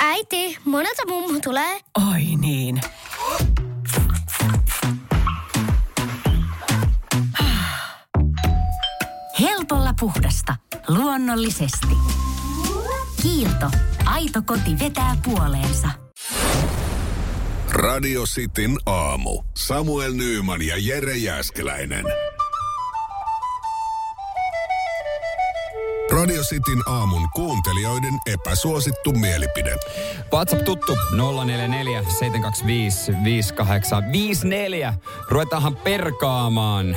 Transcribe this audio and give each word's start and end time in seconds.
Äiti, 0.00 0.58
monelta 0.64 1.02
mummu 1.08 1.40
tulee? 1.40 1.80
Oi 2.12 2.22
niin. 2.40 2.80
Helpolla 9.40 9.94
puhdasta. 10.00 10.56
Luonnollisesti. 10.88 11.96
Kiilto. 13.22 13.70
Aito 14.04 14.42
koti 14.42 14.78
vetää 14.78 15.16
puoleensa. 15.24 15.88
Radio 17.70 18.22
Cityn 18.22 18.78
aamu. 18.86 19.42
Samuel 19.56 20.12
Nyyman 20.12 20.62
ja 20.62 20.74
Jere 20.78 21.16
Jäskeläinen. 21.16 22.04
Radio 26.10 26.42
Cityn 26.42 26.82
aamun 26.86 27.28
kuuntelijoiden 27.34 28.14
epäsuosittu 28.26 29.12
mielipide. 29.12 29.76
WhatsApp 30.32 30.64
tuttu 30.64 30.96
044 31.44 32.02
725 32.02 33.12
5854. 33.24 34.94
Ruvetaanhan 35.28 35.76
perkaamaan. 35.76 36.96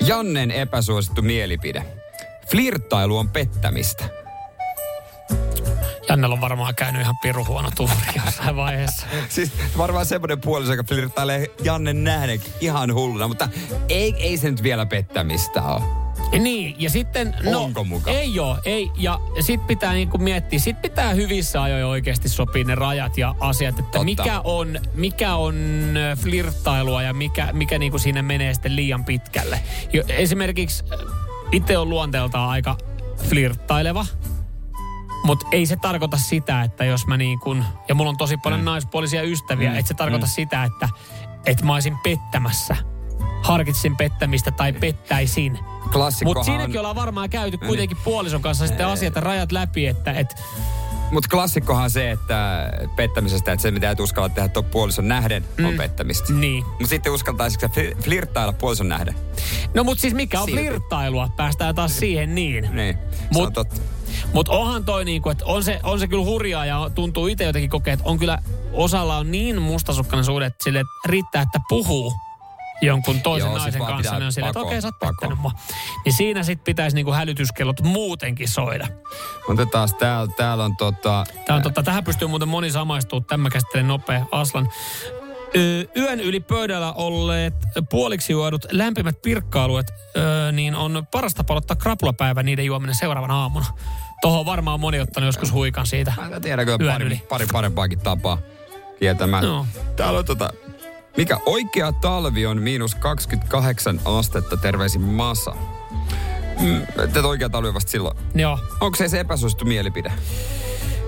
Jannen 0.00 0.50
epäsuosittu 0.50 1.22
mielipide. 1.22 1.84
Flirttailu 2.50 3.18
on 3.18 3.28
pettämistä. 3.28 4.04
Jannella 6.08 6.34
on 6.34 6.40
varmaan 6.40 6.74
käynyt 6.74 7.02
ihan 7.02 7.18
piru 7.22 7.44
huono 7.44 7.70
tuuri 7.76 7.94
jossain 8.24 8.56
vaiheessa. 8.56 9.06
Siis 9.28 9.52
varmaan 9.78 10.06
semmoinen 10.06 10.40
puoliso, 10.40 10.72
joka 10.72 10.84
flirttailee 10.88 11.46
Jannen 11.62 12.04
nähden 12.04 12.40
ihan 12.60 12.94
hulluna, 12.94 13.28
mutta 13.28 13.48
ei, 13.88 14.14
ei 14.18 14.36
se 14.36 14.50
nyt 14.50 14.62
vielä 14.62 14.86
pettämistä 14.86 15.62
ole. 15.62 16.01
Niin, 16.38 16.74
ja 16.78 16.90
sitten... 16.90 17.34
No, 17.50 17.62
Onko 17.62 17.84
muka? 17.84 18.10
Ei 18.10 18.34
joo, 18.34 18.58
ei. 18.64 18.90
Ja 18.96 19.20
sit 19.40 19.66
pitää 19.66 19.92
niinku 19.92 20.18
miettiä, 20.18 20.58
sit 20.58 20.82
pitää 20.82 21.14
hyvissä 21.14 21.62
ajoin 21.62 21.84
oikeasti 21.84 22.28
sopia 22.28 22.64
ne 22.64 22.74
rajat 22.74 23.18
ja 23.18 23.34
asiat, 23.40 23.78
että 23.78 23.92
Totta. 23.92 24.04
mikä 24.04 24.40
on, 24.44 24.80
mikä 24.94 25.34
on 25.34 25.54
flirttailua 26.18 27.02
ja 27.02 27.14
mikä, 27.14 27.48
mikä 27.52 27.78
niinku 27.78 27.98
siinä 27.98 28.22
menee 28.22 28.54
sitten 28.54 28.76
liian 28.76 29.04
pitkälle. 29.04 29.60
Jo, 29.92 30.02
esimerkiksi 30.08 30.84
itse 31.52 31.78
on 31.78 31.88
luonteeltaan 31.88 32.50
aika 32.50 32.76
flirttaileva, 33.28 34.06
mutta 35.24 35.46
ei 35.52 35.66
se 35.66 35.76
tarkoita 35.76 36.16
sitä, 36.16 36.62
että 36.62 36.84
jos 36.84 37.06
mä 37.06 37.16
niin 37.16 37.38
kun, 37.38 37.64
ja 37.88 37.94
mulla 37.94 38.10
on 38.10 38.16
tosi 38.16 38.36
paljon 38.36 38.60
mm. 38.60 38.64
naispuolisia 38.64 39.22
ystäviä, 39.22 39.70
mm. 39.70 39.76
että 39.76 39.88
se 39.88 39.94
tarkoita 39.94 40.26
mm. 40.26 40.30
sitä, 40.30 40.64
että, 40.64 40.88
että 41.46 41.64
mä 41.64 41.74
olisin 41.74 41.98
pettämässä. 42.02 42.91
Harkitsin 43.42 43.96
pettämistä 43.96 44.50
tai 44.50 44.72
pettäisin. 44.72 45.58
Mutta 46.24 46.44
siinäkin 46.44 46.78
ollaan 46.78 46.96
varmaan 46.96 47.30
käyty 47.30 47.58
kuitenkin 47.58 47.96
puolison 48.04 48.42
kanssa 48.42 48.66
sitten 48.66 48.86
asiat 48.86 49.14
ja 49.14 49.20
rajat 49.20 49.52
läpi, 49.52 49.86
että 49.86 50.12
et, 50.12 50.34
Mutta 51.10 51.28
klassikkohan 51.28 51.90
se, 51.90 52.10
että 52.10 52.70
pettämisestä, 52.96 53.52
että 53.52 53.62
se 53.62 53.70
mitä 53.70 53.90
et 53.90 54.00
uskalla 54.00 54.28
tehdä 54.28 54.48
tuon 54.48 54.64
puolison 54.64 55.08
nähden, 55.08 55.44
mm. 55.58 55.64
on 55.64 55.74
pettämistä. 55.74 56.32
niin. 56.32 56.64
Mutta 56.64 56.86
sitten 56.86 57.12
uskaltaisitko 57.12 57.68
flirttailla 58.02 58.52
puolison 58.52 58.88
nähden? 58.88 59.14
No 59.74 59.84
mutta 59.84 60.00
siis 60.00 60.14
mikä 60.14 60.40
on 60.40 60.46
Silti. 60.46 60.60
flirttailua? 60.62 61.28
Päästään 61.36 61.74
taas 61.74 61.96
siihen 61.98 62.34
niin. 62.34 62.68
Niin, 62.72 62.98
se 63.10 63.38
Mut- 63.38 63.46
on 63.46 63.52
totta. 63.52 63.80
Mutta 64.34 64.52
onhan 64.52 64.84
toi 64.84 65.04
niinku, 65.04 65.30
että 65.30 65.44
on 65.44 65.64
se, 65.64 65.80
on 65.82 65.98
se 65.98 66.08
kyllä 66.08 66.24
hurjaa 66.24 66.66
ja 66.66 66.90
tuntuu 66.94 67.26
itse 67.26 67.44
jotenkin 67.44 67.70
kokea, 67.70 67.94
että 67.94 68.08
on 68.08 68.18
kyllä 68.18 68.38
osalla 68.72 69.16
on 69.16 69.30
niin 69.30 69.62
mustasukkainen 69.62 70.24
suhde, 70.24 70.46
että 70.46 70.64
sille 70.64 70.82
riittää, 71.06 71.42
että 71.42 71.60
puhuu 71.68 72.12
jonkun 72.82 73.20
toisen 73.20 73.48
Joo, 73.48 73.58
naisen 73.58 73.82
kanssa, 73.86 74.14
niin 74.14 74.26
on 74.26 74.32
silleen, 74.32 74.50
että 74.50 74.60
okei, 74.60 74.82
sä 74.82 74.88
oot 75.02 75.38
mua. 75.38 75.52
Niin 76.04 76.12
siinä 76.12 76.42
sitten 76.42 76.64
pitäisi 76.64 76.94
niinku 76.94 77.12
hälytyskellot 77.12 77.80
muutenkin 77.80 78.48
soida. 78.48 78.88
Otetaan 79.48 79.88
täällä, 79.98 80.32
täällä 80.36 80.64
on 80.64 80.76
tota... 80.76 81.24
Tää 81.46 81.56
on 81.56 81.62
totta, 81.62 81.82
tähän 81.82 82.04
pystyy 82.04 82.28
muuten 82.28 82.48
moni 82.48 82.70
samaistumaan. 82.70 83.24
Tämä 83.24 83.50
käsittelen 83.50 83.88
nopea 83.88 84.26
Aslan. 84.32 84.68
Ö, 85.56 85.84
Yön 85.96 86.20
yli 86.20 86.40
pöydällä 86.40 86.92
olleet 86.92 87.54
puoliksi 87.90 88.32
juodut 88.32 88.66
lämpimät 88.70 89.22
pirkka-alueet, 89.22 89.92
ö, 90.16 90.52
niin 90.52 90.74
on 90.74 91.06
paras 91.10 91.34
tapa 91.34 91.54
aloittaa 91.54 91.76
krapulapäivä 91.76 92.42
niiden 92.42 92.64
juominen 92.64 92.94
seuraavana 92.94 93.42
aamuna. 93.42 93.66
Tuohon 94.20 94.46
varmaan 94.46 94.80
moni 94.80 95.00
ottanut 95.00 95.26
joskus 95.26 95.52
huikan 95.52 95.86
siitä. 95.86 96.12
Mä 96.30 96.40
tiedän 96.40 96.66
kyllä 96.66 96.92
Yön 96.92 97.02
yli. 97.02 97.16
pari, 97.16 97.26
pari 97.28 97.46
parempaakin 97.52 97.98
tapaa 98.00 98.38
kieltämään. 98.98 99.44
Joo. 99.44 99.66
Täällä 99.96 100.18
on 100.18 100.24
tota... 100.24 100.50
Mikä 101.16 101.38
oikea 101.46 101.92
talvi 101.92 102.46
on 102.46 102.62
miinus 102.62 102.94
28 102.94 104.00
astetta, 104.04 104.56
terveisin 104.56 105.00
Masa. 105.00 105.54
Mm, 106.60 106.86
tätä 106.96 107.28
oikea 107.28 107.48
talvi 107.48 107.74
vasta 107.74 107.90
silloin. 107.90 108.16
Joo. 108.34 108.58
Onko 108.80 108.96
se 108.96 109.08
se 109.08 109.20
epäsuosittu 109.20 109.64
mielipide? 109.64 110.12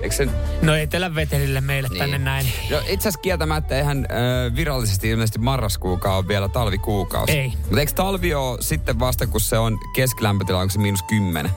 Eikö 0.01 0.15
se... 0.15 0.27
No 0.61 0.75
etelävetelille 0.75 1.61
meille 1.61 1.89
niin. 1.89 1.99
tänne 1.99 2.17
näin. 2.17 2.45
No 2.71 2.77
itse 2.77 2.93
asiassa 2.93 3.19
kieltämättä 3.21 3.77
eihän 3.77 4.07
ö, 4.11 4.55
virallisesti 4.55 5.09
ilmeisesti 5.09 5.39
marraskuukaan 5.39 6.17
ole 6.17 6.27
vielä 6.27 6.49
talvikuukausi. 6.49 7.31
Ei. 7.31 7.53
Mutta 7.61 7.79
eikö 7.79 7.91
talvi 7.91 8.33
ole 8.33 8.61
sitten 8.61 8.99
vasta, 8.99 9.27
kun 9.27 9.41
se 9.41 9.57
on 9.57 9.79
keskilämpötila, 9.95 10.59
onko 10.59 10.71
se 10.71 10.79
miinus 10.79 11.03
10? 11.03 11.51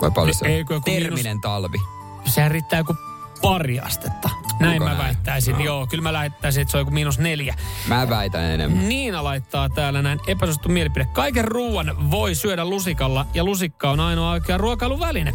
Vai 0.00 0.10
paljon 0.10 0.34
se 0.34 0.44
on? 0.44 0.50
Ei, 0.50 0.64
kun 0.64 0.82
Terminen 0.84 1.24
miinus- 1.24 1.40
talvi. 1.42 1.78
Sehän 2.24 2.50
riittää 2.50 2.78
joku 2.78 2.94
pari 3.42 3.80
astetta. 3.80 4.30
Näin 4.60 4.82
mä 4.82 4.88
näin? 4.88 4.98
väittäisin. 4.98 5.54
No. 5.58 5.64
Joo, 5.64 5.86
kyllä 5.86 6.02
mä 6.02 6.12
lähettäisin, 6.12 6.62
että 6.62 6.72
se 6.72 6.76
on 6.76 6.80
joku 6.80 6.90
miinus 6.90 7.18
neljä. 7.18 7.54
Mä 7.88 8.08
väitän 8.08 8.44
enemmän. 8.44 8.88
Niina 8.88 9.24
laittaa 9.24 9.68
täällä 9.68 10.02
näin 10.02 10.20
epäsuosittu 10.26 10.68
mielipide. 10.68 11.04
Kaiken 11.12 11.44
ruoan 11.44 12.10
voi 12.10 12.34
syödä 12.34 12.64
lusikalla 12.64 13.26
ja 13.34 13.44
lusikka 13.44 13.90
on 13.90 14.00
ainoa 14.00 14.30
oikea 14.30 14.58
ruokailuväline. 14.58 15.34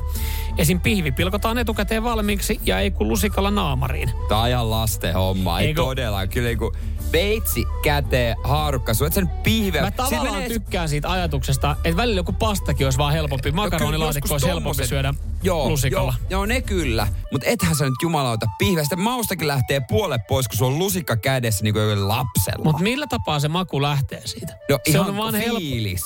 Esim. 0.57 0.79
pihvi 0.79 1.11
pilkotaan 1.11 1.57
etukäteen 1.57 2.03
valmiiksi 2.03 2.59
ja 2.65 2.79
ei 2.79 2.91
kun 2.91 3.07
lusikalla 3.07 3.51
naamariin. 3.51 4.11
Tää 4.29 4.37
on 4.37 4.49
ihan 4.49 4.69
lasten 4.69 5.13
homma. 5.13 5.59
Ei 5.59 5.67
Eikö- 5.67 5.81
todella. 5.81 6.27
Kyllä 6.27 6.47
niinku 6.47 6.75
veitsi 7.11 7.65
käteen, 7.83 8.35
haarukka, 8.43 8.93
suot 8.93 9.13
sen 9.13 9.27
pihveä. 9.27 9.81
Mä 9.81 9.91
tavallaan 9.91 10.33
menee 10.33 10.49
tykkään 10.49 10.89
siitä 10.89 11.11
ajatuksesta, 11.11 11.75
että 11.83 11.97
välillä 11.97 12.19
joku 12.19 12.33
pastakin 12.33 12.87
olisi 12.87 12.97
vaan 12.99 13.13
helpompi. 13.13 13.51
No 13.51 13.55
Makaronilaatikko 13.55 14.33
olisi 14.33 14.47
helpompi 14.47 14.87
syödä 14.87 15.13
joo, 15.43 15.69
lusikalla. 15.69 16.13
Joo, 16.19 16.29
joo, 16.29 16.45
ne 16.45 16.61
kyllä. 16.61 17.07
Mutta 17.31 17.47
ethän 17.47 17.75
sä 17.75 17.85
nyt 17.85 17.93
jumalauta 18.01 18.45
pihveästä. 18.57 18.95
Maustakin 18.95 19.47
lähtee 19.47 19.81
puolet 19.89 20.21
pois, 20.27 20.47
kun 20.47 20.57
sulla 20.57 20.71
on 20.71 20.79
lusikka 20.79 21.15
kädessä 21.17 21.63
niin 21.63 21.73
kuin 21.73 22.07
lapsella. 22.07 22.63
Mutta 22.63 22.83
millä 22.83 23.07
tapaa 23.07 23.39
se 23.39 23.47
maku 23.47 23.81
lähtee 23.81 24.21
siitä? 24.25 24.57
no, 24.69 24.79
se 24.83 24.91
ihan 24.91 25.09
on 25.09 25.17
vaan 25.17 25.35
helppo. 25.35 25.59
fiilis. 25.59 26.03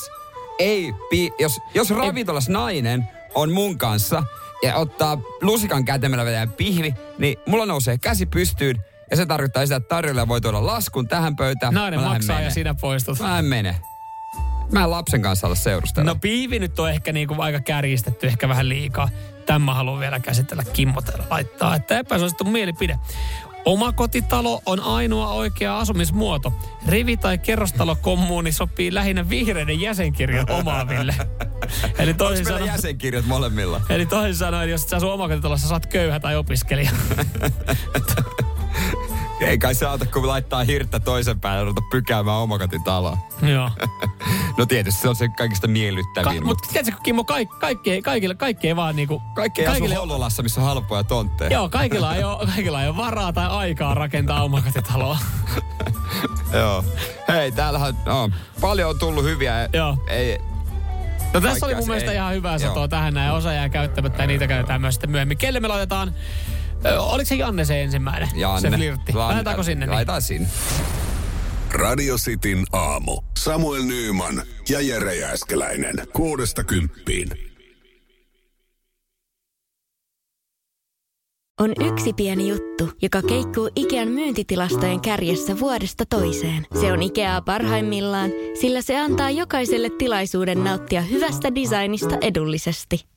Ei, 0.59 0.93
pi- 1.09 1.31
jos, 1.39 1.59
jos 1.73 1.89
ravintolas 1.89 2.49
nainen 2.49 3.07
on 3.35 3.51
mun 3.53 3.77
kanssa 3.77 4.23
ja 4.63 4.75
ottaa 4.75 5.17
lusikan 5.41 5.85
kätemellä 5.85 6.25
vetää 6.25 6.47
pihvi, 6.47 6.93
niin 7.17 7.37
mulla 7.47 7.65
nousee 7.65 7.97
käsi 7.97 8.25
pystyyn 8.25 8.77
ja 9.11 9.17
se 9.17 9.25
tarkoittaa 9.25 9.65
sitä, 9.65 9.75
että 9.75 9.95
tarjolla 9.95 10.27
voi 10.27 10.41
tuoda 10.41 10.65
laskun 10.65 11.07
tähän 11.07 11.35
pöytään. 11.35 11.73
Nainen 11.73 11.99
maksaa 11.99 12.35
ja 12.35 12.39
menee. 12.39 12.51
sinä 12.51 12.73
poistut. 12.73 13.19
Mä 13.19 13.39
en 13.39 13.45
mene. 13.45 13.75
Mä 14.71 14.83
en 14.83 14.91
lapsen 14.91 15.21
kanssa 15.21 15.47
olla 15.47 15.55
seurustella. 15.55 16.11
No 16.11 16.19
piivi 16.21 16.59
nyt 16.59 16.79
on 16.79 16.89
ehkä 16.89 17.13
niinku 17.13 17.35
aika 17.37 17.59
kärjistetty, 17.59 18.27
ehkä 18.27 18.49
vähän 18.49 18.69
liikaa. 18.69 19.09
Tämä 19.45 19.59
mä 19.59 19.73
haluan 19.73 19.99
vielä 19.99 20.19
käsitellä 20.19 20.63
kimmotella 20.73 21.23
laittaa, 21.29 21.75
että 21.75 21.99
epäsuosittu 21.99 22.43
mielipide. 22.43 22.99
Omakotitalo 23.65 24.61
on 24.65 24.79
ainoa 24.79 25.27
oikea 25.31 25.79
asumismuoto. 25.79 26.53
Rivi- 26.87 27.17
tai 27.17 27.37
kerrostalokommuuni 27.37 28.51
sopii 28.51 28.93
lähinnä 28.93 29.29
vihreiden 29.29 29.81
jäsenkirjan 29.81 30.51
omaaville. 30.51 31.15
Eli 31.99 32.13
toisin 32.13 32.45
sanoen, 32.45 32.65
jäsenkirjat 32.65 33.25
molemmilla? 33.25 33.81
eli 33.89 34.05
toisin 34.05 34.35
sanoen, 34.35 34.69
jos 34.69 34.89
sä 34.89 34.95
asu 34.97 35.09
omakotitalossa, 35.09 35.67
saat 35.67 35.85
köyhä 35.85 36.19
tai 36.19 36.35
opiskelija. 36.35 36.91
Ei 39.41 39.57
kai 39.57 39.75
se 39.75 39.85
auta, 39.85 40.05
kun 40.05 40.27
laittaa 40.27 40.63
hirttä 40.63 40.99
toisen 40.99 41.39
päälle 41.39 41.59
ja 41.59 41.65
ruveta 41.65 41.81
pykäämään 41.91 42.37
omakotitaloa. 42.37 43.17
Joo. 43.41 43.71
No 44.57 44.65
tietysti 44.65 45.01
se 45.01 45.09
on 45.09 45.15
se 45.15 45.27
kaikista 45.27 45.67
miellyttävin. 45.67 46.23
Ka- 46.25 46.31
mutta 46.33 46.45
mutta 46.47 46.69
tiedätkö 46.73 47.01
Kimmo, 47.03 47.23
kaik, 47.23 47.49
kaikki, 47.59 48.01
kaikille, 48.01 48.35
kaikki 48.35 48.67
ei 48.67 48.75
vaan 48.75 48.95
niinku... 48.95 49.21
kaikki 49.35 49.61
ei 49.61 49.67
asu 49.67 49.73
kaikille- 49.79 49.95
Hollolassa, 49.95 50.43
missä 50.43 50.61
on 50.61 50.67
halpoja 50.67 51.03
tontteja. 51.03 51.51
Joo, 51.51 51.69
kaikilla 51.69 52.15
ei, 52.15 52.23
ole, 52.23 52.45
kaikilla 52.47 52.81
ei 52.83 52.87
ole 52.89 52.97
varaa 52.97 53.33
tai 53.33 53.47
aikaa 53.47 53.93
rakentaa 53.93 54.43
omakotitaloa. 54.43 55.17
Joo. 56.53 56.83
Hei, 57.27 57.51
täällähän 57.51 57.97
no, 58.05 58.29
paljon 58.61 58.89
on 58.89 58.99
tullut 58.99 59.23
hyviä. 59.23 59.69
Joo. 59.73 59.97
Ei, 60.09 60.37
No 61.33 61.41
tässä 61.41 61.65
oli 61.65 61.73
mun 61.75 61.83
se 61.83 61.89
mielestä 61.89 62.11
ei. 62.11 62.17
ihan 62.17 62.33
hyvää 62.33 62.51
Joo. 62.51 62.59
satoa 62.69 62.87
tähän 62.87 63.13
näin. 63.13 63.31
Osa 63.31 63.53
jää 63.53 63.69
käyttämättä 63.69 64.23
ja 64.23 64.27
niitä 64.27 64.47
käytetään 64.47 64.81
myös 64.81 64.95
sitten 64.95 65.09
myöhemmin. 65.11 65.37
Kelle 65.37 65.59
me 65.59 65.67
laitetaan? 65.67 66.15
Ö, 66.85 67.01
oliko 67.01 67.25
se 67.27 67.35
Janne 67.35 67.65
se 67.65 67.81
ensimmäinen? 67.83 68.29
Janne. 68.35 68.69
Se 68.69 68.75
flirtti. 68.75 69.11
Lan- 69.13 69.17
Laitetaanko 69.17 69.63
sinne? 69.63 69.85
Niin? 69.85 69.93
Laitetaan 69.93 70.21
sinne. 70.21 70.47
Radio 71.77 72.15
Cityn 72.15 72.65
aamu. 72.73 73.21
Samuel 73.37 73.83
Nyyman 73.83 74.41
ja 74.69 74.81
Jere 74.81 75.15
Jääskeläinen. 75.15 75.95
Kuudesta 76.13 76.63
kymppiin. 76.63 77.29
on 81.59 81.73
yksi 81.91 82.13
pieni 82.13 82.49
juttu, 82.49 82.89
joka 83.01 83.21
keikkuu 83.21 83.69
Ikean 83.75 84.07
myyntitilastojen 84.07 85.01
kärjessä 85.01 85.59
vuodesta 85.59 86.03
toiseen. 86.05 86.65
Se 86.81 86.91
on 86.91 87.03
Ikeaa 87.03 87.41
parhaimmillaan, 87.41 88.31
sillä 88.61 88.81
se 88.81 88.99
antaa 88.99 89.29
jokaiselle 89.29 89.89
tilaisuuden 89.89 90.63
nauttia 90.63 91.01
hyvästä 91.01 91.55
designista 91.55 92.17
edullisesti. 92.21 93.16